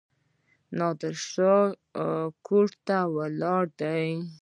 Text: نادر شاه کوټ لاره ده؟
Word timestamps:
نادر 0.77 1.15
شاه 1.29 1.65
کوټ 2.47 2.71
لاره 3.39 3.69
ده؟ 3.79 3.91